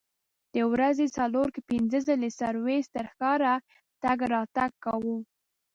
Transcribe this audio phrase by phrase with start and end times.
[0.53, 3.53] د ورځې څلور که پنځه ځلې سرویس تر ښاره
[4.03, 5.17] تګ راتګ کاوه.